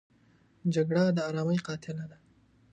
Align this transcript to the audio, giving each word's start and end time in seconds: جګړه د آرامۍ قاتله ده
جګړه 0.73 1.03
د 1.17 1.19
آرامۍ 1.29 1.57
قاتله 1.67 2.05
ده 2.11 2.17